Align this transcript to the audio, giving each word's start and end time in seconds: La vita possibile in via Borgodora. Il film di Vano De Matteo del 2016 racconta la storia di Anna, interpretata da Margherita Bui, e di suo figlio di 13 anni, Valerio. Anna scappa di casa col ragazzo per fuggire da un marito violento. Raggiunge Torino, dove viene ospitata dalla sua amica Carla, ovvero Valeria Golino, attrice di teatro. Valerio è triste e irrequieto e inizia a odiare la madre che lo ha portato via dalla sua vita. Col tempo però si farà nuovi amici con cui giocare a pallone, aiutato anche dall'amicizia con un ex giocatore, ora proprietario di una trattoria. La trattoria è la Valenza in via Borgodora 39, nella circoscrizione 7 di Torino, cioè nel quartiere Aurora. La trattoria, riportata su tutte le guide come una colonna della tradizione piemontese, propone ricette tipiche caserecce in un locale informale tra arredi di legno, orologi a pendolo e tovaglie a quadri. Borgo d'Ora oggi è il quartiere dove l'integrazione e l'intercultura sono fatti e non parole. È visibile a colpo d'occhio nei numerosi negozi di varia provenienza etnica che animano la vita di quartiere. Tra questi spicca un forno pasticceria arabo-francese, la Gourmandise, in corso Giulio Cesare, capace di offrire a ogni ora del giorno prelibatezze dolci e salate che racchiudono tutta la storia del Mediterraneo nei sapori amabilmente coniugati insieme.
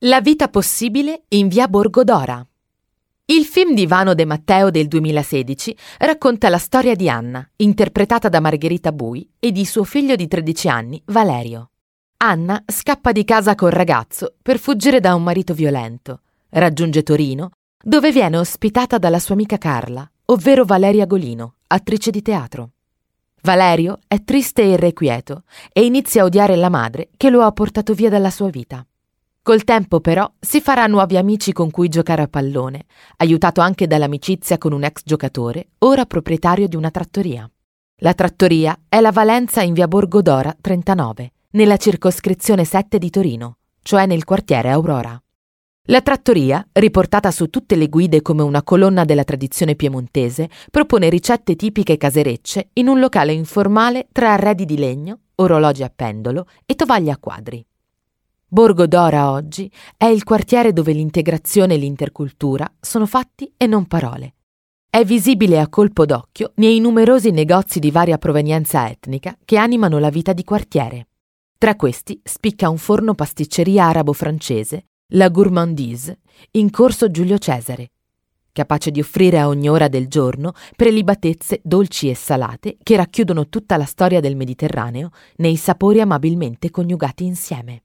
La 0.00 0.20
vita 0.20 0.48
possibile 0.48 1.22
in 1.28 1.48
via 1.48 1.68
Borgodora. 1.68 2.46
Il 3.24 3.46
film 3.46 3.72
di 3.74 3.86
Vano 3.86 4.12
De 4.12 4.26
Matteo 4.26 4.68
del 4.68 4.88
2016 4.88 5.74
racconta 6.00 6.50
la 6.50 6.58
storia 6.58 6.94
di 6.94 7.08
Anna, 7.08 7.48
interpretata 7.56 8.28
da 8.28 8.38
Margherita 8.38 8.92
Bui, 8.92 9.26
e 9.38 9.52
di 9.52 9.64
suo 9.64 9.84
figlio 9.84 10.14
di 10.14 10.28
13 10.28 10.68
anni, 10.68 11.02
Valerio. 11.06 11.70
Anna 12.18 12.62
scappa 12.66 13.10
di 13.10 13.24
casa 13.24 13.54
col 13.54 13.70
ragazzo 13.70 14.34
per 14.42 14.58
fuggire 14.58 15.00
da 15.00 15.14
un 15.14 15.22
marito 15.22 15.54
violento. 15.54 16.20
Raggiunge 16.50 17.02
Torino, 17.02 17.52
dove 17.82 18.12
viene 18.12 18.36
ospitata 18.36 18.98
dalla 18.98 19.18
sua 19.18 19.32
amica 19.32 19.56
Carla, 19.56 20.06
ovvero 20.26 20.66
Valeria 20.66 21.06
Golino, 21.06 21.54
attrice 21.68 22.10
di 22.10 22.20
teatro. 22.20 22.72
Valerio 23.40 24.00
è 24.06 24.22
triste 24.22 24.60
e 24.60 24.72
irrequieto 24.72 25.44
e 25.72 25.86
inizia 25.86 26.20
a 26.20 26.26
odiare 26.26 26.54
la 26.54 26.68
madre 26.68 27.08
che 27.16 27.30
lo 27.30 27.40
ha 27.40 27.50
portato 27.52 27.94
via 27.94 28.10
dalla 28.10 28.30
sua 28.30 28.50
vita. 28.50 28.86
Col 29.46 29.62
tempo 29.62 30.00
però 30.00 30.28
si 30.40 30.60
farà 30.60 30.88
nuovi 30.88 31.16
amici 31.16 31.52
con 31.52 31.70
cui 31.70 31.88
giocare 31.88 32.22
a 32.22 32.26
pallone, 32.26 32.86
aiutato 33.18 33.60
anche 33.60 33.86
dall'amicizia 33.86 34.58
con 34.58 34.72
un 34.72 34.82
ex 34.82 35.02
giocatore, 35.04 35.68
ora 35.78 36.04
proprietario 36.04 36.66
di 36.66 36.74
una 36.74 36.90
trattoria. 36.90 37.48
La 37.98 38.12
trattoria 38.12 38.76
è 38.88 38.98
la 38.98 39.12
Valenza 39.12 39.62
in 39.62 39.72
via 39.72 39.86
Borgodora 39.86 40.52
39, 40.60 41.32
nella 41.50 41.76
circoscrizione 41.76 42.64
7 42.64 42.98
di 42.98 43.08
Torino, 43.08 43.58
cioè 43.82 44.06
nel 44.06 44.24
quartiere 44.24 44.70
Aurora. 44.70 45.16
La 45.90 46.00
trattoria, 46.00 46.66
riportata 46.72 47.30
su 47.30 47.46
tutte 47.46 47.76
le 47.76 47.86
guide 47.86 48.22
come 48.22 48.42
una 48.42 48.64
colonna 48.64 49.04
della 49.04 49.22
tradizione 49.22 49.76
piemontese, 49.76 50.50
propone 50.72 51.08
ricette 51.08 51.54
tipiche 51.54 51.96
caserecce 51.96 52.70
in 52.72 52.88
un 52.88 52.98
locale 52.98 53.32
informale 53.32 54.08
tra 54.10 54.32
arredi 54.32 54.64
di 54.64 54.76
legno, 54.76 55.20
orologi 55.36 55.84
a 55.84 55.92
pendolo 55.94 56.48
e 56.66 56.74
tovaglie 56.74 57.12
a 57.12 57.18
quadri. 57.18 57.64
Borgo 58.48 58.86
d'Ora 58.86 59.32
oggi 59.32 59.68
è 59.96 60.04
il 60.04 60.22
quartiere 60.22 60.72
dove 60.72 60.92
l'integrazione 60.92 61.74
e 61.74 61.78
l'intercultura 61.78 62.72
sono 62.78 63.04
fatti 63.04 63.52
e 63.56 63.66
non 63.66 63.86
parole. 63.86 64.34
È 64.88 65.02
visibile 65.02 65.58
a 65.58 65.68
colpo 65.68 66.06
d'occhio 66.06 66.52
nei 66.54 66.78
numerosi 66.78 67.32
negozi 67.32 67.80
di 67.80 67.90
varia 67.90 68.18
provenienza 68.18 68.88
etnica 68.88 69.36
che 69.44 69.56
animano 69.56 69.98
la 69.98 70.10
vita 70.10 70.32
di 70.32 70.44
quartiere. 70.44 71.08
Tra 71.58 71.74
questi 71.74 72.20
spicca 72.22 72.70
un 72.70 72.78
forno 72.78 73.14
pasticceria 73.14 73.86
arabo-francese, 73.86 74.84
la 75.14 75.28
Gourmandise, 75.28 76.20
in 76.52 76.70
corso 76.70 77.10
Giulio 77.10 77.38
Cesare, 77.38 77.90
capace 78.52 78.92
di 78.92 79.00
offrire 79.00 79.40
a 79.40 79.48
ogni 79.48 79.68
ora 79.68 79.88
del 79.88 80.06
giorno 80.06 80.52
prelibatezze 80.76 81.60
dolci 81.64 82.08
e 82.08 82.14
salate 82.14 82.76
che 82.80 82.94
racchiudono 82.94 83.48
tutta 83.48 83.76
la 83.76 83.84
storia 83.84 84.20
del 84.20 84.36
Mediterraneo 84.36 85.10
nei 85.38 85.56
sapori 85.56 86.00
amabilmente 86.00 86.70
coniugati 86.70 87.24
insieme. 87.24 87.82